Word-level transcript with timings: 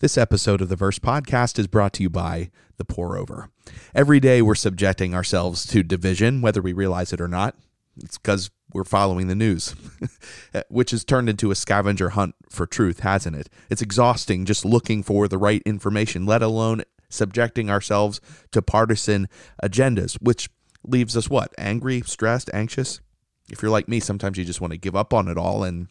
This 0.00 0.18
episode 0.18 0.60
of 0.60 0.68
the 0.68 0.76
Verse 0.76 0.98
Podcast 0.98 1.56
is 1.56 1.68
brought 1.68 1.92
to 1.94 2.02
you 2.02 2.10
by 2.10 2.50
The 2.78 2.84
Pour 2.84 3.16
Over. 3.16 3.48
Every 3.94 4.18
day 4.18 4.42
we're 4.42 4.56
subjecting 4.56 5.14
ourselves 5.14 5.64
to 5.66 5.84
division, 5.84 6.42
whether 6.42 6.60
we 6.60 6.72
realize 6.72 7.12
it 7.12 7.20
or 7.20 7.28
not. 7.28 7.54
It's 8.02 8.18
because 8.18 8.50
we're 8.72 8.82
following 8.82 9.28
the 9.28 9.36
news, 9.36 9.76
which 10.68 10.90
has 10.90 11.04
turned 11.04 11.28
into 11.28 11.52
a 11.52 11.54
scavenger 11.54 12.10
hunt 12.10 12.34
for 12.50 12.66
truth, 12.66 13.00
hasn't 13.00 13.36
it? 13.36 13.48
It's 13.70 13.82
exhausting 13.82 14.44
just 14.46 14.64
looking 14.64 15.04
for 15.04 15.28
the 15.28 15.38
right 15.38 15.62
information, 15.64 16.26
let 16.26 16.42
alone 16.42 16.82
subjecting 17.08 17.70
ourselves 17.70 18.20
to 18.50 18.60
partisan 18.60 19.28
agendas, 19.62 20.14
which 20.14 20.50
leaves 20.82 21.16
us 21.16 21.30
what? 21.30 21.54
Angry, 21.56 22.00
stressed, 22.00 22.50
anxious? 22.52 23.00
If 23.48 23.62
you're 23.62 23.70
like 23.70 23.86
me, 23.86 24.00
sometimes 24.00 24.38
you 24.38 24.44
just 24.44 24.60
want 24.60 24.72
to 24.72 24.78
give 24.78 24.96
up 24.96 25.14
on 25.14 25.28
it 25.28 25.38
all 25.38 25.62
and 25.62 25.86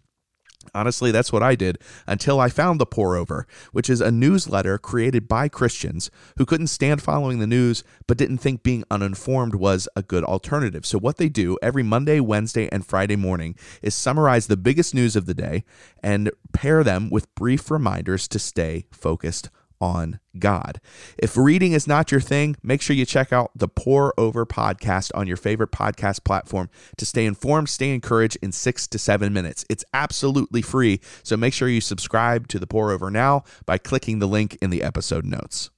Honestly, 0.74 1.12
that's 1.12 1.32
what 1.32 1.44
I 1.44 1.56
did 1.56 1.78
until 2.08 2.40
I 2.40 2.50
found 2.50 2.80
The 2.80 2.86
Pour 2.86 3.16
Over, 3.16 3.46
which 3.72 3.90
is 3.90 4.02
a 4.02 4.12
newsletter 4.12 4.78
created 4.78 5.28
by 5.28 5.48
Christians 5.48 6.10
who 6.38 6.46
couldn't 6.46 6.68
stand 6.68 7.02
following 7.02 7.40
the 7.40 7.48
news 7.48 7.84
but 8.08 8.18
didn't 8.18 8.40
think 8.40 8.64
being 8.64 8.84
uninformed 8.90 9.56
was 9.56 9.88
a 9.96 10.02
good 10.02 10.24
alternative. 10.24 10.86
So, 10.86 10.98
what 10.98 11.18
they 11.18 11.30
do 11.30 11.58
every 11.62 11.84
Monday, 11.84 12.20
Wednesday, 12.20 12.70
and 12.72 12.86
Friday 12.86 13.16
morning 13.16 13.56
is 13.82 13.94
summarize 13.96 14.48
the 14.48 14.58
biggest 14.58 14.94
news 14.94 15.16
of 15.16 15.26
the 15.26 15.34
day 15.34 15.64
and 16.02 16.32
pair 16.54 16.84
them 16.84 17.10
with 17.10 17.34
brief 17.36 17.70
reminders 17.70 18.28
to 18.30 18.40
stay 18.40 18.86
focused 18.92 19.50
on 19.84 20.18
God. 20.40 20.80
If 21.18 21.36
reading 21.36 21.74
is 21.74 21.88
not 21.88 22.10
your 22.10 22.22
thing, 22.22 22.56
make 22.64 22.82
sure 22.82 22.96
you 22.96 23.06
check 23.06 23.34
out 23.34 23.52
the 23.54 23.68
Pour 23.68 24.14
Over 24.18 24.46
podcast 24.46 25.12
on 25.14 25.28
your 25.28 25.36
favorite 25.36 25.72
podcast 25.72 26.24
platform 26.24 26.70
to 26.96 27.06
stay 27.06 27.26
informed, 27.26 27.68
stay 27.68 27.94
encouraged 27.94 28.38
in 28.42 28.54
six 28.54 28.88
to 28.88 28.98
seven 28.98 29.34
minutes. 29.34 29.66
It's 29.70 29.84
absolutely 29.94 30.62
free, 30.62 31.02
so 31.22 31.36
make 31.36 31.54
sure 31.54 31.68
you 31.68 31.82
subscribe 31.82 32.48
to 32.48 32.60
the 32.60 32.68
Pour 32.68 32.92
Over 32.92 33.12
now 33.12 33.44
by 33.66 33.78
clicking 33.78 34.20
the 34.20 34.28
link 34.28 34.58
in 34.62 34.70
the 34.70 34.82
episode 34.84 35.26
notes. 35.26 35.70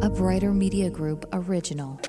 A 0.00 0.10
Brighter 0.10 0.54
Media 0.54 0.88
Group 0.88 1.26
original. 1.34 2.00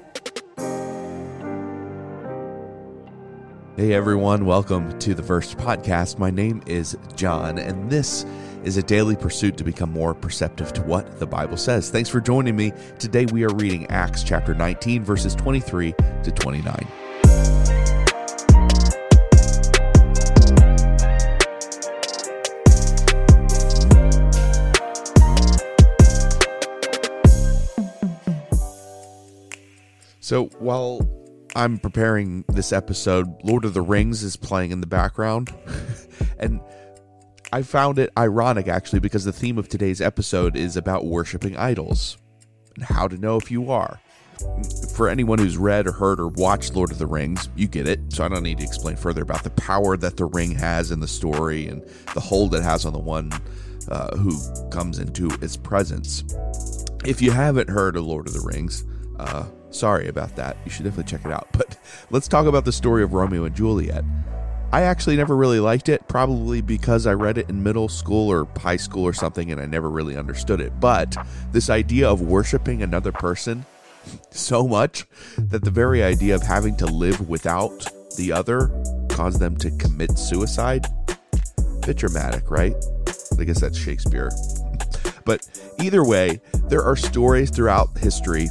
Hey 3.79 3.93
everyone, 3.93 4.45
welcome 4.45 4.99
to 4.99 5.13
the 5.13 5.21
Verse 5.21 5.55
Podcast. 5.55 6.19
My 6.19 6.29
name 6.29 6.61
is 6.65 6.97
John, 7.15 7.57
and 7.57 7.89
this 7.89 8.25
is 8.65 8.75
a 8.75 8.83
daily 8.83 9.15
pursuit 9.15 9.55
to 9.55 9.63
become 9.63 9.89
more 9.89 10.13
perceptive 10.13 10.73
to 10.73 10.81
what 10.81 11.17
the 11.17 11.25
Bible 11.25 11.55
says. 11.55 11.89
Thanks 11.89 12.09
for 12.09 12.19
joining 12.19 12.57
me. 12.57 12.73
Today 12.99 13.25
we 13.27 13.45
are 13.45 13.53
reading 13.53 13.89
Acts 13.89 14.21
chapter 14.21 14.53
19, 14.53 15.05
verses 15.05 15.33
23 15.33 15.93
to 16.23 16.29
29. 16.29 16.87
So 30.19 30.47
while 30.59 30.99
I'm 31.55 31.79
preparing 31.79 32.45
this 32.47 32.71
episode, 32.71 33.43
Lord 33.43 33.65
of 33.65 33.73
the 33.73 33.81
Rings 33.81 34.23
is 34.23 34.35
playing 34.35 34.71
in 34.71 34.81
the 34.81 34.87
background. 34.87 35.53
and 36.39 36.61
I 37.51 37.63
found 37.63 37.97
it 37.97 38.11
ironic 38.17 38.67
actually 38.67 38.99
because 38.99 39.25
the 39.25 39.33
theme 39.33 39.57
of 39.57 39.67
today's 39.67 40.01
episode 40.01 40.55
is 40.55 40.77
about 40.77 41.05
worshiping 41.05 41.57
idols 41.57 42.17
and 42.75 42.83
how 42.83 43.07
to 43.07 43.17
know 43.17 43.37
if 43.37 43.49
you 43.49 43.71
are. 43.71 43.99
For 44.93 45.09
anyone 45.09 45.39
who's 45.39 45.57
read 45.57 45.87
or 45.87 45.91
heard 45.91 46.19
or 46.19 46.27
watched 46.27 46.75
Lord 46.75 46.91
of 46.91 46.99
the 46.99 47.07
Rings, 47.07 47.49
you 47.55 47.67
get 47.67 47.87
it. 47.87 47.99
So 48.13 48.23
I 48.23 48.29
don't 48.29 48.43
need 48.43 48.59
to 48.59 48.63
explain 48.63 48.95
further 48.95 49.23
about 49.23 49.43
the 49.43 49.49
power 49.51 49.97
that 49.97 50.17
the 50.17 50.25
ring 50.25 50.51
has 50.51 50.91
in 50.91 50.99
the 50.99 51.07
story 51.07 51.67
and 51.67 51.81
the 52.13 52.21
hold 52.21 52.55
it 52.55 52.63
has 52.63 52.85
on 52.85 52.93
the 52.93 52.99
one 52.99 53.31
uh, 53.89 54.15
who 54.15 54.37
comes 54.69 54.99
into 54.99 55.29
its 55.41 55.57
presence. 55.57 56.23
If 57.03 57.21
you 57.21 57.31
haven't 57.31 57.69
heard 57.69 57.97
of 57.97 58.05
Lord 58.05 58.27
of 58.27 58.33
the 58.33 58.41
Rings, 58.41 58.85
uh, 59.19 59.45
sorry 59.69 60.07
about 60.07 60.35
that. 60.37 60.57
You 60.65 60.71
should 60.71 60.85
definitely 60.85 61.11
check 61.11 61.25
it 61.25 61.31
out. 61.31 61.47
But 61.59 61.77
let's 62.09 62.27
talk 62.27 62.45
about 62.45 62.65
the 62.65 62.71
story 62.71 63.03
of 63.03 63.13
Romeo 63.13 63.43
and 63.43 63.55
Juliet. 63.55 64.03
I 64.71 64.83
actually 64.83 65.17
never 65.17 65.35
really 65.35 65.59
liked 65.59 65.89
it, 65.89 66.07
probably 66.07 66.61
because 66.61 67.05
I 67.05 67.13
read 67.13 67.37
it 67.37 67.49
in 67.49 67.61
middle 67.61 67.89
school 67.89 68.31
or 68.31 68.47
high 68.57 68.77
school 68.77 69.03
or 69.03 69.13
something 69.13 69.51
and 69.51 69.59
I 69.59 69.65
never 69.65 69.89
really 69.89 70.15
understood 70.15 70.61
it. 70.61 70.79
But 70.79 71.17
this 71.51 71.69
idea 71.69 72.07
of 72.07 72.21
worshiping 72.21 72.81
another 72.81 73.11
person 73.11 73.65
so 74.31 74.67
much 74.67 75.05
that 75.37 75.63
the 75.63 75.71
very 75.71 76.03
idea 76.03 76.35
of 76.35 76.43
having 76.43 76.77
to 76.77 76.85
live 76.85 77.27
without 77.27 77.85
the 78.15 78.31
other 78.31 78.69
caused 79.09 79.39
them 79.39 79.57
to 79.57 79.71
commit 79.71 80.17
suicide. 80.17 80.85
Bit 81.85 81.97
dramatic, 81.97 82.49
right? 82.49 82.75
I 83.39 83.43
guess 83.43 83.59
that's 83.59 83.77
Shakespeare. 83.77 84.31
but 85.25 85.47
either 85.81 86.03
way, 86.03 86.39
there 86.65 86.83
are 86.83 86.95
stories 86.95 87.49
throughout 87.49 87.97
history 87.97 88.47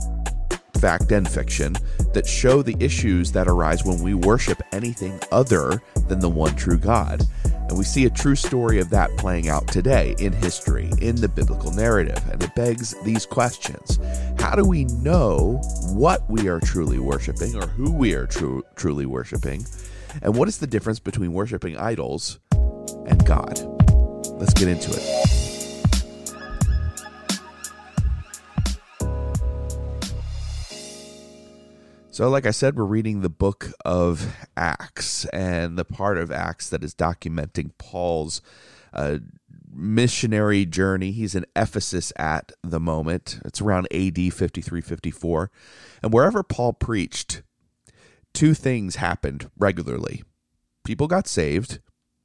fact 0.80 1.12
and 1.12 1.28
fiction, 1.28 1.74
that 2.12 2.26
show 2.26 2.62
the 2.62 2.76
issues 2.80 3.32
that 3.32 3.48
arise 3.48 3.84
when 3.84 4.00
we 4.00 4.14
worship 4.14 4.62
anything 4.72 5.18
other 5.32 5.82
than 6.08 6.20
the 6.20 6.28
one 6.28 6.54
true 6.56 6.78
God. 6.78 7.22
And 7.44 7.76
we 7.76 7.84
see 7.84 8.06
a 8.06 8.10
true 8.10 8.34
story 8.34 8.80
of 8.80 8.88
that 8.90 9.10
playing 9.18 9.48
out 9.48 9.68
today 9.68 10.14
in 10.18 10.32
history, 10.32 10.90
in 11.00 11.16
the 11.16 11.28
biblical 11.28 11.70
narrative. 11.72 12.22
And 12.30 12.42
it 12.42 12.54
begs 12.54 12.94
these 13.02 13.26
questions 13.26 13.98
How 14.38 14.54
do 14.54 14.64
we 14.64 14.84
know 14.84 15.60
what 15.92 16.28
we 16.30 16.48
are 16.48 16.60
truly 16.60 16.98
worshiping 16.98 17.54
or 17.56 17.66
who 17.66 17.92
we 17.92 18.14
are 18.14 18.26
tru- 18.26 18.64
truly 18.76 19.06
worshiping? 19.06 19.66
And 20.22 20.34
what 20.34 20.48
is 20.48 20.58
the 20.58 20.66
difference 20.66 20.98
between 20.98 21.32
worshiping 21.34 21.76
idols 21.76 22.38
and 23.06 23.24
God? 23.26 23.60
Let's 24.38 24.54
get 24.54 24.68
into 24.68 24.90
it. 24.92 25.37
So, 32.18 32.28
like 32.28 32.46
I 32.46 32.50
said, 32.50 32.74
we're 32.74 32.82
reading 32.82 33.20
the 33.20 33.28
book 33.28 33.70
of 33.84 34.34
Acts 34.56 35.24
and 35.26 35.78
the 35.78 35.84
part 35.84 36.18
of 36.18 36.32
Acts 36.32 36.68
that 36.70 36.82
is 36.82 36.92
documenting 36.92 37.70
Paul's 37.78 38.42
uh, 38.92 39.18
missionary 39.72 40.66
journey. 40.66 41.12
He's 41.12 41.36
in 41.36 41.46
Ephesus 41.54 42.12
at 42.16 42.50
the 42.64 42.80
moment. 42.80 43.38
It's 43.44 43.60
around 43.60 43.86
AD 43.94 44.34
53 44.34 44.80
54. 44.80 45.50
And 46.02 46.12
wherever 46.12 46.42
Paul 46.42 46.72
preached, 46.72 47.42
two 48.34 48.52
things 48.52 48.96
happened 48.96 49.48
regularly 49.56 50.24
people 50.82 51.06
got 51.06 51.28
saved 51.28 51.78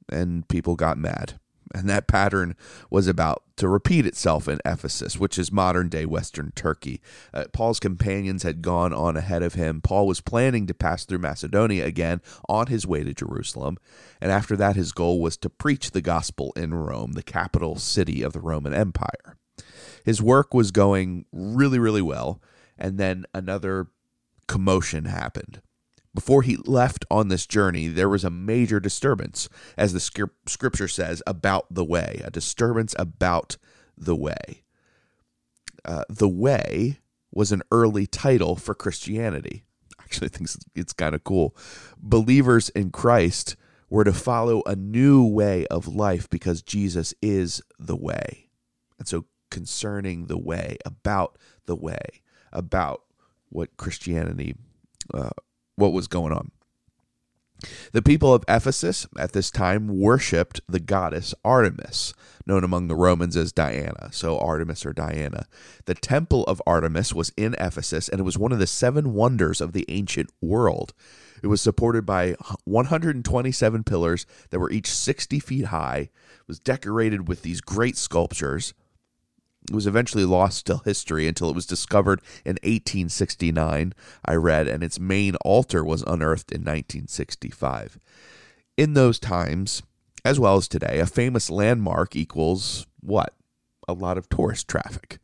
and 0.08 0.48
people 0.48 0.74
got 0.74 0.98
mad. 0.98 1.38
And 1.74 1.88
that 1.90 2.06
pattern 2.06 2.54
was 2.88 3.08
about 3.08 3.42
to 3.56 3.68
repeat 3.68 4.06
itself 4.06 4.46
in 4.46 4.60
Ephesus, 4.64 5.18
which 5.18 5.36
is 5.36 5.50
modern 5.50 5.88
day 5.88 6.06
Western 6.06 6.52
Turkey. 6.54 7.00
Uh, 7.32 7.44
Paul's 7.52 7.80
companions 7.80 8.44
had 8.44 8.62
gone 8.62 8.92
on 8.92 9.16
ahead 9.16 9.42
of 9.42 9.54
him. 9.54 9.80
Paul 9.80 10.06
was 10.06 10.20
planning 10.20 10.68
to 10.68 10.74
pass 10.74 11.04
through 11.04 11.18
Macedonia 11.18 11.84
again 11.84 12.20
on 12.48 12.68
his 12.68 12.86
way 12.86 13.02
to 13.02 13.12
Jerusalem. 13.12 13.76
And 14.20 14.30
after 14.30 14.56
that, 14.56 14.76
his 14.76 14.92
goal 14.92 15.20
was 15.20 15.36
to 15.38 15.50
preach 15.50 15.90
the 15.90 16.00
gospel 16.00 16.52
in 16.54 16.74
Rome, 16.74 17.12
the 17.12 17.22
capital 17.24 17.76
city 17.76 18.22
of 18.22 18.32
the 18.32 18.40
Roman 18.40 18.72
Empire. 18.72 19.36
His 20.04 20.22
work 20.22 20.54
was 20.54 20.70
going 20.70 21.24
really, 21.32 21.80
really 21.80 22.02
well. 22.02 22.40
And 22.78 22.98
then 22.98 23.24
another 23.34 23.88
commotion 24.46 25.06
happened. 25.06 25.60
Before 26.14 26.42
he 26.42 26.56
left 26.56 27.04
on 27.10 27.28
this 27.28 27.46
journey, 27.46 27.88
there 27.88 28.08
was 28.08 28.24
a 28.24 28.30
major 28.30 28.78
disturbance, 28.78 29.48
as 29.76 29.92
the 29.92 30.00
scripture 30.46 30.88
says, 30.88 31.22
about 31.26 31.66
the 31.70 31.84
way, 31.84 32.22
a 32.24 32.30
disturbance 32.30 32.94
about 32.98 33.56
the 33.98 34.14
way. 34.14 34.62
Uh, 35.84 36.04
the 36.08 36.28
way 36.28 37.00
was 37.32 37.50
an 37.50 37.62
early 37.72 38.06
title 38.06 38.54
for 38.54 38.74
Christianity. 38.74 39.64
Actually, 40.00 40.28
I 40.28 40.30
think 40.30 40.50
it's, 40.76 40.92
kind 40.92 41.14
of 41.14 41.24
cool. 41.24 41.56
Believers 41.98 42.68
in 42.70 42.90
Christ 42.90 43.56
were 43.90 44.04
to 44.04 44.12
follow 44.12 44.62
a 44.66 44.76
new 44.76 45.24
way 45.26 45.66
of 45.66 45.88
life 45.88 46.30
because 46.30 46.62
Jesus 46.62 47.12
is 47.20 47.60
the 47.78 47.96
way. 47.96 48.48
And 48.98 49.08
so, 49.08 49.26
concerning 49.50 50.26
the 50.26 50.38
way, 50.38 50.78
about 50.84 51.38
the 51.66 51.76
way, 51.76 52.22
about 52.52 53.02
what 53.48 53.76
Christianity 53.76 54.54
uh, 55.12 55.30
what 55.76 55.92
was 55.92 56.08
going 56.08 56.32
on. 56.32 56.50
The 57.92 58.02
people 58.02 58.34
of 58.34 58.44
Ephesus 58.48 59.06
at 59.18 59.32
this 59.32 59.50
time 59.50 59.88
worshipped 59.88 60.60
the 60.68 60.80
goddess 60.80 61.34
Artemis, 61.44 62.12
known 62.46 62.64
among 62.64 62.88
the 62.88 62.96
Romans 62.96 63.36
as 63.36 63.52
Diana, 63.52 64.08
so 64.12 64.38
Artemis 64.38 64.84
or 64.84 64.92
Diana. 64.92 65.46
The 65.86 65.94
temple 65.94 66.44
of 66.44 66.60
Artemis 66.66 67.14
was 67.14 67.32
in 67.36 67.54
Ephesus, 67.54 68.08
and 68.08 68.20
it 68.20 68.24
was 68.24 68.36
one 68.36 68.52
of 68.52 68.58
the 68.58 68.66
seven 68.66 69.14
wonders 69.14 69.60
of 69.60 69.72
the 69.72 69.86
ancient 69.88 70.30
world. 70.42 70.92
It 71.42 71.46
was 71.46 71.60
supported 71.60 72.04
by 72.04 72.36
127 72.64 73.84
pillars 73.84 74.26
that 74.50 74.58
were 74.58 74.70
each 74.70 74.90
60 74.90 75.38
feet 75.40 75.66
high, 75.66 76.10
it 76.44 76.48
was 76.48 76.60
decorated 76.60 77.28
with 77.28 77.42
these 77.42 77.60
great 77.60 77.96
sculptures. 77.96 78.74
It 79.68 79.74
was 79.74 79.86
eventually 79.86 80.24
lost 80.24 80.66
to 80.66 80.82
history 80.84 81.26
until 81.26 81.48
it 81.48 81.56
was 81.56 81.66
discovered 81.66 82.20
in 82.44 82.56
1869, 82.62 83.94
I 84.24 84.34
read, 84.34 84.68
and 84.68 84.82
its 84.82 85.00
main 85.00 85.36
altar 85.36 85.82
was 85.82 86.02
unearthed 86.02 86.52
in 86.52 86.60
1965. 86.60 87.98
In 88.76 88.94
those 88.94 89.18
times, 89.18 89.82
as 90.24 90.38
well 90.38 90.56
as 90.56 90.68
today, 90.68 90.98
a 90.98 91.06
famous 91.06 91.48
landmark 91.50 92.14
equals 92.14 92.86
what? 93.00 93.34
A 93.88 93.92
lot 93.92 94.18
of 94.18 94.28
tourist 94.28 94.68
traffic. 94.68 95.18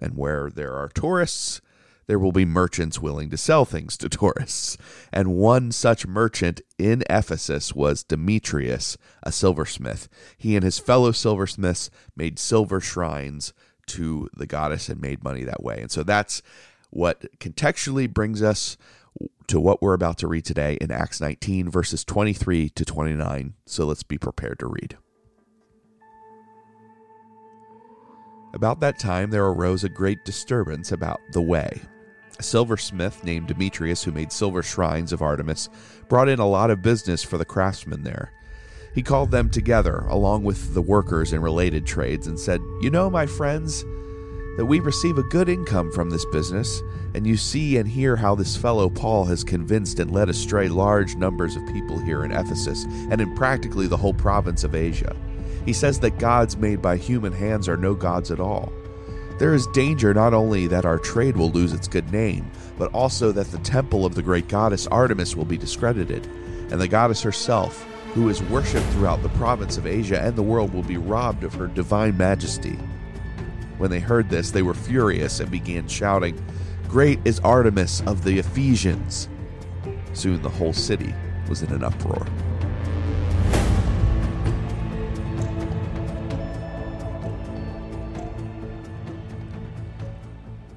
And 0.00 0.16
where 0.16 0.50
there 0.50 0.74
are 0.74 0.88
tourists, 0.88 1.60
there 2.08 2.18
will 2.18 2.32
be 2.32 2.46
merchants 2.46 2.98
willing 2.98 3.28
to 3.30 3.36
sell 3.36 3.64
things 3.64 3.96
to 3.98 4.08
tourists. 4.08 4.76
And 5.12 5.36
one 5.36 5.70
such 5.70 6.06
merchant 6.06 6.62
in 6.78 7.04
Ephesus 7.08 7.74
was 7.74 8.02
Demetrius, 8.02 8.96
a 9.22 9.30
silversmith. 9.30 10.08
He 10.36 10.56
and 10.56 10.64
his 10.64 10.78
fellow 10.78 11.12
silversmiths 11.12 11.90
made 12.16 12.38
silver 12.38 12.80
shrines 12.80 13.52
to 13.88 14.28
the 14.34 14.46
goddess 14.46 14.88
and 14.88 15.00
made 15.00 15.22
money 15.22 15.44
that 15.44 15.62
way. 15.62 15.80
And 15.80 15.90
so 15.90 16.02
that's 16.02 16.42
what 16.90 17.38
contextually 17.38 18.12
brings 18.12 18.42
us 18.42 18.78
to 19.48 19.60
what 19.60 19.82
we're 19.82 19.94
about 19.94 20.16
to 20.18 20.28
read 20.28 20.46
today 20.46 20.78
in 20.80 20.90
Acts 20.90 21.20
19, 21.20 21.70
verses 21.70 22.04
23 22.04 22.70
to 22.70 22.84
29. 22.86 23.54
So 23.66 23.84
let's 23.84 24.02
be 24.02 24.16
prepared 24.16 24.58
to 24.60 24.66
read. 24.66 24.96
About 28.54 28.80
that 28.80 28.98
time, 28.98 29.30
there 29.30 29.44
arose 29.44 29.84
a 29.84 29.90
great 29.90 30.24
disturbance 30.24 30.90
about 30.90 31.20
the 31.32 31.42
way. 31.42 31.82
A 32.38 32.42
silversmith 32.42 33.24
named 33.24 33.48
Demetrius, 33.48 34.04
who 34.04 34.12
made 34.12 34.30
silver 34.30 34.62
shrines 34.62 35.12
of 35.12 35.22
Artemis, 35.22 35.68
brought 36.08 36.28
in 36.28 36.38
a 36.38 36.46
lot 36.46 36.70
of 36.70 36.82
business 36.82 37.24
for 37.24 37.36
the 37.36 37.44
craftsmen 37.44 38.04
there. 38.04 38.32
He 38.94 39.02
called 39.02 39.30
them 39.30 39.50
together, 39.50 40.04
along 40.08 40.44
with 40.44 40.72
the 40.72 40.82
workers 40.82 41.32
in 41.32 41.42
related 41.42 41.84
trades, 41.84 42.26
and 42.26 42.38
said, 42.38 42.60
You 42.80 42.90
know, 42.90 43.10
my 43.10 43.26
friends, 43.26 43.84
that 44.56 44.66
we 44.66 44.80
receive 44.80 45.18
a 45.18 45.22
good 45.24 45.48
income 45.48 45.90
from 45.92 46.10
this 46.10 46.24
business, 46.26 46.80
and 47.14 47.26
you 47.26 47.36
see 47.36 47.76
and 47.76 47.88
hear 47.88 48.16
how 48.16 48.34
this 48.34 48.56
fellow 48.56 48.88
Paul 48.88 49.24
has 49.24 49.44
convinced 49.44 49.98
and 49.98 50.10
led 50.12 50.28
astray 50.28 50.68
large 50.68 51.16
numbers 51.16 51.56
of 51.56 51.66
people 51.72 51.98
here 51.98 52.24
in 52.24 52.32
Ephesus 52.32 52.84
and 53.10 53.20
in 53.20 53.34
practically 53.36 53.86
the 53.86 53.96
whole 53.96 54.14
province 54.14 54.64
of 54.64 54.74
Asia. 54.74 55.14
He 55.64 55.72
says 55.72 56.00
that 56.00 56.18
gods 56.18 56.56
made 56.56 56.82
by 56.82 56.96
human 56.96 57.32
hands 57.32 57.68
are 57.68 57.76
no 57.76 57.94
gods 57.94 58.30
at 58.30 58.40
all. 58.40 58.72
There 59.38 59.54
is 59.54 59.68
danger 59.68 60.12
not 60.12 60.34
only 60.34 60.66
that 60.66 60.84
our 60.84 60.98
trade 60.98 61.36
will 61.36 61.50
lose 61.50 61.72
its 61.72 61.86
good 61.86 62.10
name, 62.12 62.50
but 62.76 62.92
also 62.92 63.30
that 63.30 63.52
the 63.52 63.58
temple 63.58 64.04
of 64.04 64.16
the 64.16 64.22
great 64.22 64.48
goddess 64.48 64.88
Artemis 64.88 65.36
will 65.36 65.44
be 65.44 65.56
discredited, 65.56 66.26
and 66.72 66.80
the 66.80 66.88
goddess 66.88 67.22
herself, 67.22 67.86
who 68.14 68.28
is 68.28 68.42
worshipped 68.44 68.86
throughout 68.86 69.22
the 69.22 69.28
province 69.30 69.76
of 69.76 69.86
Asia 69.86 70.20
and 70.20 70.34
the 70.34 70.42
world, 70.42 70.74
will 70.74 70.82
be 70.82 70.96
robbed 70.96 71.44
of 71.44 71.54
her 71.54 71.68
divine 71.68 72.16
majesty. 72.16 72.76
When 73.78 73.92
they 73.92 74.00
heard 74.00 74.28
this, 74.28 74.50
they 74.50 74.62
were 74.62 74.74
furious 74.74 75.38
and 75.38 75.52
began 75.52 75.86
shouting, 75.86 76.44
Great 76.88 77.20
is 77.24 77.38
Artemis 77.40 78.02
of 78.06 78.24
the 78.24 78.40
Ephesians! 78.40 79.28
Soon 80.14 80.42
the 80.42 80.48
whole 80.48 80.72
city 80.72 81.14
was 81.48 81.62
in 81.62 81.72
an 81.72 81.84
uproar. 81.84 82.26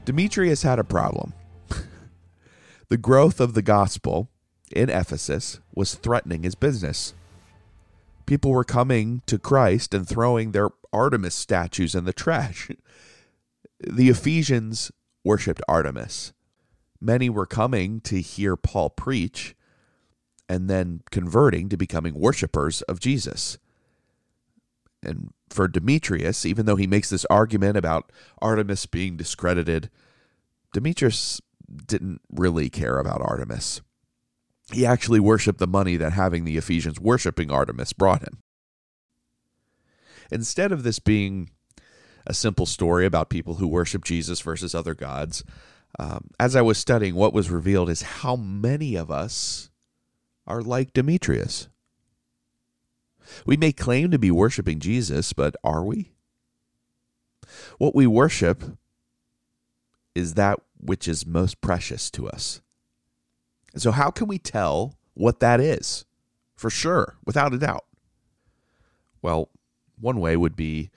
Demetrius 0.05 0.63
had 0.63 0.79
a 0.79 0.83
problem. 0.83 1.33
the 2.89 2.97
growth 2.97 3.39
of 3.39 3.53
the 3.53 3.61
gospel 3.61 4.29
in 4.71 4.89
Ephesus 4.89 5.59
was 5.73 5.95
threatening 5.95 6.43
his 6.43 6.55
business. 6.55 7.13
People 8.25 8.51
were 8.51 8.63
coming 8.63 9.21
to 9.25 9.37
Christ 9.37 9.93
and 9.93 10.07
throwing 10.07 10.51
their 10.51 10.69
Artemis 10.93 11.35
statues 11.35 11.95
in 11.95 12.05
the 12.05 12.13
trash. 12.13 12.69
The 13.83 14.09
Ephesians 14.09 14.91
worshiped 15.23 15.63
Artemis. 15.67 16.33
Many 16.99 17.31
were 17.31 17.47
coming 17.47 17.99
to 18.01 18.21
hear 18.21 18.55
Paul 18.55 18.91
preach 18.91 19.55
and 20.47 20.69
then 20.69 21.01
converting 21.09 21.67
to 21.69 21.77
becoming 21.77 22.13
worshippers 22.13 22.83
of 22.83 22.99
Jesus. 22.99 23.57
And 25.01 25.33
for 25.51 25.67
Demetrius, 25.67 26.45
even 26.45 26.65
though 26.65 26.75
he 26.75 26.87
makes 26.87 27.09
this 27.09 27.25
argument 27.25 27.77
about 27.77 28.11
Artemis 28.41 28.85
being 28.85 29.17
discredited, 29.17 29.89
Demetrius 30.73 31.41
didn't 31.85 32.21
really 32.31 32.69
care 32.69 32.97
about 32.97 33.21
Artemis. 33.21 33.81
He 34.71 34.85
actually 34.85 35.19
worshiped 35.19 35.59
the 35.59 35.67
money 35.67 35.97
that 35.97 36.13
having 36.13 36.45
the 36.45 36.57
Ephesians 36.57 36.99
worshiping 36.99 37.51
Artemis 37.51 37.93
brought 37.93 38.21
him. 38.21 38.41
Instead 40.31 40.71
of 40.71 40.83
this 40.83 40.99
being 40.99 41.49
a 42.25 42.33
simple 42.33 42.65
story 42.65 43.05
about 43.05 43.29
people 43.29 43.55
who 43.55 43.67
worship 43.67 44.03
Jesus 44.05 44.39
versus 44.39 44.73
other 44.73 44.95
gods, 44.95 45.43
um, 45.99 46.29
as 46.39 46.55
I 46.55 46.61
was 46.61 46.77
studying, 46.77 47.15
what 47.15 47.33
was 47.33 47.49
revealed 47.49 47.89
is 47.89 48.01
how 48.01 48.37
many 48.37 48.95
of 48.95 49.11
us 49.11 49.69
are 50.47 50.61
like 50.61 50.93
Demetrius. 50.93 51.67
We 53.45 53.57
may 53.57 53.71
claim 53.71 54.11
to 54.11 54.19
be 54.19 54.31
worshiping 54.31 54.79
Jesus, 54.79 55.33
but 55.33 55.55
are 55.63 55.83
we? 55.83 56.11
What 57.77 57.95
we 57.95 58.07
worship 58.07 58.63
is 60.15 60.33
that 60.35 60.59
which 60.79 61.07
is 61.07 61.25
most 61.25 61.61
precious 61.61 62.09
to 62.11 62.27
us. 62.27 62.61
So, 63.75 63.91
how 63.91 64.11
can 64.11 64.27
we 64.27 64.37
tell 64.37 64.97
what 65.13 65.39
that 65.39 65.59
is? 65.59 66.05
For 66.55 66.69
sure, 66.69 67.15
without 67.25 67.53
a 67.53 67.57
doubt. 67.57 67.85
Well, 69.21 69.49
one 69.99 70.19
way 70.19 70.35
would 70.35 70.55
be 70.55 70.89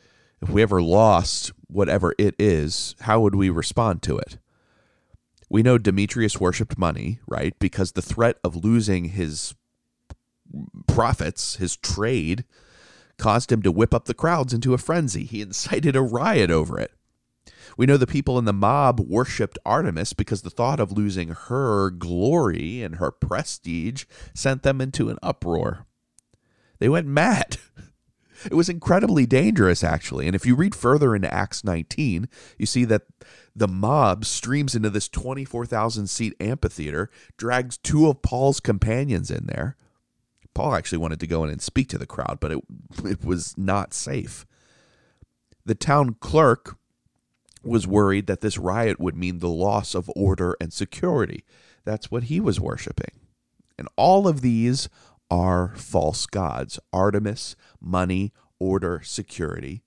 if 0.42 0.50
we 0.50 0.62
ever 0.62 0.82
lost 0.82 1.52
whatever 1.68 2.14
it 2.18 2.34
is, 2.38 2.94
how 3.00 3.20
would 3.20 3.34
we 3.34 3.48
respond 3.50 4.02
to 4.02 4.18
it? 4.18 4.38
We 5.48 5.62
know 5.62 5.78
Demetrius 5.78 6.40
worshiped 6.40 6.76
money, 6.76 7.20
right? 7.26 7.56
Because 7.58 7.92
the 7.92 8.02
threat 8.02 8.38
of 8.42 8.56
losing 8.56 9.06
his 9.06 9.54
profits, 10.86 11.56
his 11.56 11.76
trade, 11.76 12.44
caused 13.18 13.52
him 13.52 13.62
to 13.62 13.72
whip 13.72 13.94
up 13.94 14.06
the 14.06 14.14
crowds 14.14 14.52
into 14.52 14.74
a 14.74 14.78
frenzy. 14.78 15.24
He 15.24 15.40
incited 15.42 15.96
a 15.96 16.02
riot 16.02 16.50
over 16.50 16.78
it. 16.78 16.92
We 17.76 17.86
know 17.86 17.96
the 17.96 18.06
people 18.06 18.38
in 18.38 18.44
the 18.44 18.52
mob 18.52 19.00
worshiped 19.00 19.58
Artemis 19.66 20.12
because 20.12 20.42
the 20.42 20.50
thought 20.50 20.78
of 20.78 20.92
losing 20.92 21.30
her 21.30 21.90
glory 21.90 22.82
and 22.82 22.96
her 22.96 23.10
prestige 23.10 24.04
sent 24.32 24.62
them 24.62 24.80
into 24.80 25.08
an 25.08 25.18
uproar. 25.22 25.86
They 26.78 26.88
went 26.88 27.06
mad. 27.06 27.58
It 28.50 28.54
was 28.54 28.68
incredibly 28.68 29.26
dangerous, 29.26 29.82
actually. 29.82 30.26
And 30.26 30.36
if 30.36 30.44
you 30.44 30.54
read 30.54 30.74
further 30.74 31.14
into 31.14 31.32
Acts 31.32 31.64
19, 31.64 32.28
you 32.58 32.66
see 32.66 32.84
that 32.84 33.02
the 33.56 33.68
mob 33.68 34.24
streams 34.24 34.74
into 34.74 34.90
this 34.90 35.08
24,000 35.08 36.08
seat 36.08 36.34
amphitheater, 36.40 37.10
drags 37.36 37.78
two 37.78 38.08
of 38.08 38.22
Paul's 38.22 38.60
companions 38.60 39.30
in 39.30 39.46
there, 39.46 39.76
Paul 40.54 40.74
actually 40.74 40.98
wanted 40.98 41.20
to 41.20 41.26
go 41.26 41.44
in 41.44 41.50
and 41.50 41.60
speak 41.60 41.88
to 41.88 41.98
the 41.98 42.06
crowd, 42.06 42.38
but 42.40 42.52
it, 42.52 42.58
it 43.04 43.24
was 43.24 43.56
not 43.58 43.92
safe. 43.92 44.46
The 45.66 45.74
town 45.74 46.16
clerk 46.20 46.76
was 47.62 47.86
worried 47.86 48.26
that 48.26 48.40
this 48.40 48.58
riot 48.58 49.00
would 49.00 49.16
mean 49.16 49.38
the 49.38 49.48
loss 49.48 49.94
of 49.94 50.10
order 50.14 50.56
and 50.60 50.72
security. 50.72 51.44
That's 51.84 52.10
what 52.10 52.24
he 52.24 52.40
was 52.40 52.60
worshiping. 52.60 53.20
And 53.78 53.88
all 53.96 54.28
of 54.28 54.40
these 54.40 54.88
are 55.30 55.74
false 55.74 56.26
gods 56.26 56.78
Artemis, 56.92 57.56
money, 57.80 58.32
order, 58.58 59.00
security. 59.02 59.82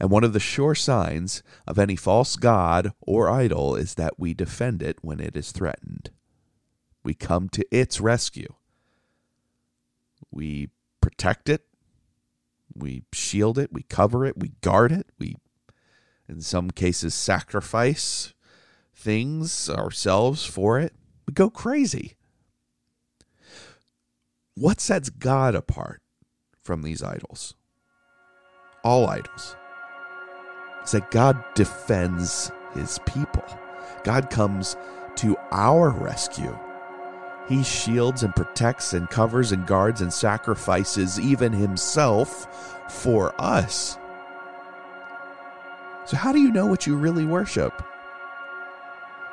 And 0.00 0.10
one 0.10 0.24
of 0.24 0.32
the 0.32 0.40
sure 0.40 0.74
signs 0.74 1.42
of 1.66 1.78
any 1.78 1.94
false 1.94 2.36
god 2.36 2.92
or 3.00 3.30
idol 3.30 3.76
is 3.76 3.94
that 3.94 4.18
we 4.18 4.34
defend 4.34 4.82
it 4.82 4.98
when 5.02 5.20
it 5.20 5.36
is 5.36 5.52
threatened. 5.52 6.10
We 7.04 7.14
come 7.14 7.48
to 7.50 7.64
its 7.70 8.00
rescue. 8.00 8.54
We 10.32 10.70
protect 11.00 11.48
it, 11.48 11.66
we 12.74 13.04
shield 13.12 13.58
it, 13.58 13.72
we 13.72 13.82
cover 13.82 14.24
it, 14.24 14.38
we 14.38 14.52
guard 14.62 14.90
it, 14.90 15.06
we, 15.18 15.36
in 16.28 16.40
some 16.40 16.70
cases, 16.70 17.14
sacrifice 17.14 18.32
things 18.94 19.68
ourselves 19.68 20.44
for 20.44 20.80
it. 20.80 20.94
We 21.26 21.34
go 21.34 21.50
crazy. 21.50 22.14
What 24.54 24.80
sets 24.80 25.10
God 25.10 25.54
apart 25.54 26.02
from 26.62 26.82
these 26.82 27.02
idols? 27.02 27.54
All 28.84 29.06
idols. 29.06 29.56
Is 30.84 30.92
that 30.92 31.10
God 31.10 31.42
defends 31.54 32.50
his 32.74 32.98
people. 33.06 33.44
God 34.04 34.30
comes 34.30 34.76
to 35.16 35.36
our 35.50 35.90
rescue 35.90 36.58
he 37.48 37.62
shields 37.62 38.22
and 38.22 38.34
protects 38.34 38.92
and 38.92 39.10
covers 39.10 39.52
and 39.52 39.66
guards 39.66 40.00
and 40.00 40.12
sacrifices 40.12 41.18
even 41.18 41.52
himself 41.52 42.80
for 42.88 43.34
us. 43.40 43.98
So, 46.04 46.16
how 46.16 46.32
do 46.32 46.40
you 46.40 46.50
know 46.50 46.66
what 46.66 46.86
you 46.86 46.96
really 46.96 47.24
worship? 47.24 47.82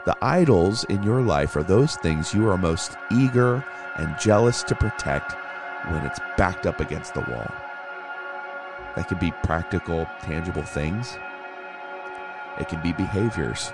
The 0.05 0.15
idols 0.21 0.85
in 0.85 1.03
your 1.03 1.21
life 1.21 1.55
are 1.55 1.63
those 1.63 1.95
things 1.97 2.33
you 2.33 2.47
are 2.47 2.57
most 2.57 2.95
eager 3.11 3.63
and 3.97 4.19
jealous 4.19 4.63
to 4.63 4.75
protect 4.75 5.33
when 5.91 6.05
it's 6.05 6.19
backed 6.37 6.65
up 6.65 6.79
against 6.79 7.13
the 7.13 7.21
wall. 7.21 7.51
That 8.95 9.07
can 9.07 9.19
be 9.19 9.31
practical, 9.43 10.07
tangible 10.21 10.63
things, 10.63 11.17
it 12.59 12.67
can 12.67 12.81
be 12.81 12.91
behaviors 12.93 13.71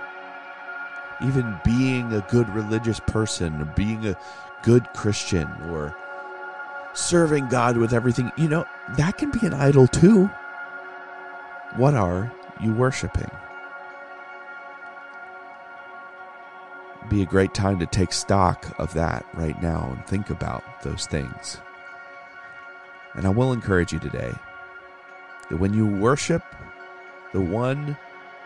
even 1.22 1.60
being 1.64 2.14
a 2.14 2.26
good 2.30 2.50
religious 2.50 3.00
person 3.00 3.62
or 3.62 3.66
being 3.66 4.08
a 4.08 4.18
good 4.64 4.88
Christian 4.94 5.48
or 5.70 5.96
serving 6.94 7.48
God 7.50 7.78
with 7.78 7.94
everything, 7.94 8.32
you 8.38 8.48
know, 8.48 8.66
that 8.98 9.18
can 9.18 9.32
be 9.32 9.46
an 9.46 9.54
idol 9.54 9.88
too. 9.88 10.30
What 11.76 11.94
are 11.94 12.32
you 12.62 12.74
worshiping? 12.74 13.30
Be 17.10 17.22
a 17.22 17.26
great 17.26 17.54
time 17.54 17.80
to 17.80 17.86
take 17.86 18.12
stock 18.12 18.74
of 18.80 18.94
that 18.94 19.26
right 19.34 19.62
now 19.62 19.92
and 19.92 20.06
think 20.08 20.30
about 20.30 20.64
those 20.82 21.06
things. 21.06 21.58
And 23.14 23.26
I 23.26 23.30
will 23.30 23.54
encourage 23.54 23.94
you 23.94 24.00
today 24.00 24.34
that 25.50 25.58
when 25.58 25.74
you 25.74 25.86
worship 25.86 26.44
the 27.32 27.42
one 27.42 27.96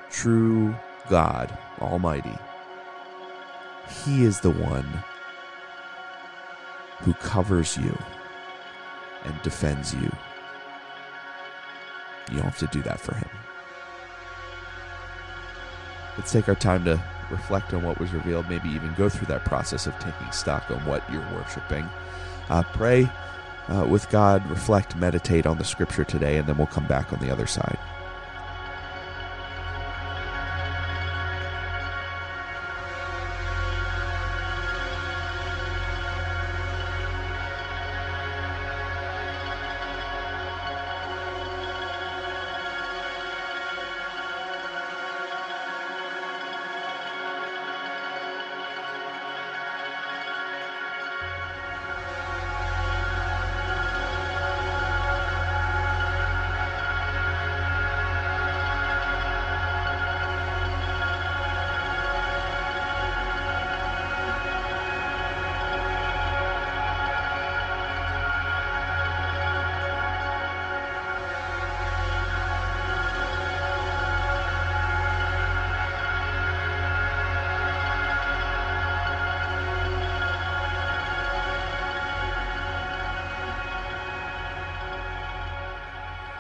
true 0.10 0.76
God 1.10 1.56
Almighty, 1.80 2.38
He 3.90 4.24
is 4.24 4.40
the 4.40 4.52
one 4.52 4.88
who 7.00 7.14
covers 7.16 7.78
you 7.78 7.98
and 9.24 9.42
defends 9.42 9.94
you. 9.94 10.12
You 12.30 12.38
don't 12.38 12.46
have 12.46 12.58
to 12.60 12.68
do 12.68 12.82
that 12.84 13.00
for 13.00 13.16
Him. 13.16 13.30
Let's 16.18 16.32
take 16.32 16.48
our 16.50 16.56
time 16.56 16.86
to 16.86 17.02
reflect 17.32 17.74
on 17.74 17.84
what 17.84 18.00
was 18.00 18.12
revealed, 18.12 18.50
maybe 18.50 18.70
even 18.70 18.94
go 18.96 19.10
through 19.10 19.28
that 19.28 19.46
process 19.46 19.88
of 19.88 19.98
taking 20.00 20.32
stock 20.32 20.70
on 20.70 20.86
what 20.86 21.10
you're 21.12 21.28
worshiping. 21.34 21.90
Uh, 22.50 22.64
pray 22.74 23.10
uh, 23.70 23.86
with 23.88 24.10
God, 24.10 24.46
reflect, 24.50 24.96
meditate 24.96 25.46
on 25.46 25.58
the 25.58 25.64
scripture 25.64 26.04
today, 26.04 26.38
and 26.38 26.48
then 26.48 26.58
we'll 26.58 26.68
come 26.68 26.88
back 26.88 27.14
on 27.14 27.20
the 27.20 27.32
other 27.32 27.48
side. 27.48 27.78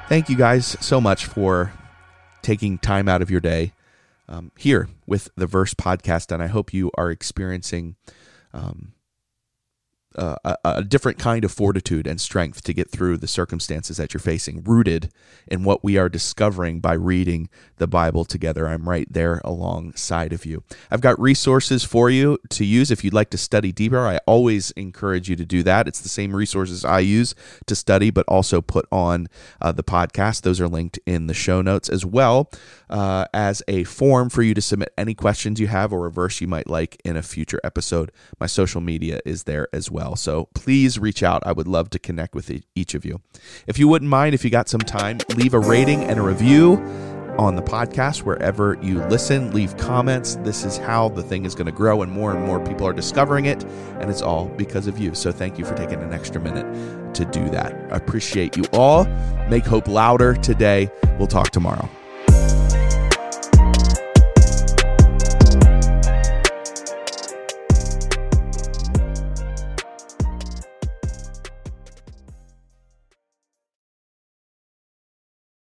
Thank 0.09 0.27
you 0.27 0.35
guys 0.35 0.75
so 0.79 0.99
much 0.99 1.27
for 1.27 1.71
taking 2.41 2.79
time 2.79 3.07
out 3.07 3.21
of 3.21 3.29
your 3.29 3.41
day 3.41 3.73
um, 4.27 4.51
here 4.57 4.89
with 5.05 5.29
the 5.35 5.45
Verse 5.45 5.75
Podcast. 5.75 6.31
And 6.31 6.41
I 6.41 6.47
hope 6.47 6.73
you 6.73 6.89
are 6.97 7.11
experiencing 7.11 7.95
um, 8.51 8.93
uh, 10.15 10.35
a, 10.43 10.57
a, 10.65 10.83
different 10.83 11.19
kind 11.19 11.45
of 11.45 11.51
fortitude 11.51 12.07
and 12.07 12.19
strength 12.19 12.63
to 12.63 12.73
get 12.73 12.89
through 12.89 13.15
the 13.15 13.27
circumstances 13.27 13.97
that 13.97 14.11
you're 14.11 14.19
facing, 14.19 14.63
rooted 14.63 15.11
in 15.47 15.63
what 15.63 15.83
we 15.83 15.97
are 15.97 16.09
discovering 16.09 16.79
by 16.79 16.93
reading 16.93 17.47
the 17.77 17.85
Bible 17.85 18.25
together. 18.25 18.67
I'm 18.67 18.89
right 18.89 19.07
there 19.11 19.39
alongside 19.43 20.33
of 20.33 20.47
you. 20.47 20.63
I've 20.89 21.01
got 21.01 21.19
resources 21.19 21.83
for 21.83 22.09
you 22.09 22.39
to 22.49 22.65
use 22.65 22.89
if 22.89 23.03
you'd 23.03 23.13
like 23.13 23.29
to 23.29 23.37
study 23.37 23.71
deeper. 23.71 23.99
I 23.99 24.19
always 24.25 24.71
encourage 24.71 25.29
you 25.29 25.35
to 25.35 25.45
do 25.45 25.61
that. 25.63 25.87
It's 25.87 26.01
the 26.01 26.09
same 26.09 26.35
resources 26.35 26.83
I 26.83 26.99
use 27.01 27.35
to 27.67 27.75
study, 27.75 28.09
but 28.09 28.25
also 28.27 28.61
put 28.61 28.87
on 28.91 29.27
uh, 29.61 29.71
the 29.71 29.83
podcast. 29.83 30.41
Those 30.41 30.59
are 30.59 30.67
linked 30.67 30.99
in 31.05 31.27
the 31.27 31.35
show 31.35 31.61
notes 31.61 31.87
as 31.87 32.03
well 32.03 32.49
uh, 32.89 33.25
as 33.31 33.61
a 33.67 33.83
form 33.83 34.29
for 34.29 34.41
you 34.41 34.55
to 34.55 34.61
submit 34.61 34.91
any 34.97 35.13
questions 35.13 35.59
you 35.59 35.67
have 35.67 35.93
or 35.93 36.07
a 36.07 36.11
verse 36.11 36.41
you 36.41 36.47
might 36.47 36.67
like 36.67 36.99
in 37.05 37.15
a 37.15 37.21
future 37.21 37.59
episode. 37.63 38.11
My 38.39 38.47
social 38.47 38.81
media 38.81 39.19
is 39.23 39.43
there 39.43 39.67
as 39.71 39.91
well 39.91 39.98
well. 39.99 40.15
So 40.15 40.47
please 40.55 40.97
reach 40.97 41.21
out. 41.23 41.43
I 41.45 41.51
would 41.51 41.67
love 41.67 41.89
to 41.91 41.99
connect 41.99 42.33
with 42.33 42.49
each 42.75 42.95
of 42.95 43.05
you. 43.05 43.21
If 43.67 43.77
you 43.77 43.87
wouldn't 43.87 44.09
mind, 44.09 44.33
if 44.33 44.43
you 44.43 44.49
got 44.49 44.69
some 44.69 44.81
time, 44.81 45.19
leave 45.35 45.53
a 45.53 45.59
rating 45.59 46.03
and 46.03 46.19
a 46.19 46.21
review 46.21 46.77
on 47.37 47.55
the 47.55 47.61
podcast 47.61 48.23
wherever 48.23 48.77
you 48.81 49.01
listen. 49.05 49.53
Leave 49.53 49.75
comments. 49.77 50.35
This 50.37 50.63
is 50.63 50.77
how 50.77 51.09
the 51.09 51.23
thing 51.23 51.45
is 51.45 51.55
going 51.55 51.67
to 51.67 51.71
grow, 51.71 52.01
and 52.01 52.11
more 52.11 52.35
and 52.35 52.45
more 52.45 52.59
people 52.59 52.87
are 52.87 52.93
discovering 52.93 53.45
it. 53.45 53.63
And 53.99 54.09
it's 54.09 54.21
all 54.21 54.47
because 54.47 54.87
of 54.87 54.97
you. 54.97 55.13
So 55.13 55.31
thank 55.31 55.57
you 55.57 55.65
for 55.65 55.75
taking 55.75 56.01
an 56.01 56.13
extra 56.13 56.41
minute 56.41 57.13
to 57.15 57.25
do 57.25 57.49
that. 57.49 57.73
I 57.91 57.95
appreciate 57.95 58.57
you 58.57 58.65
all. 58.73 59.05
Make 59.49 59.65
hope 59.65 59.87
louder 59.87 60.35
today. 60.35 60.89
We'll 61.17 61.27
talk 61.27 61.49
tomorrow. 61.51 61.89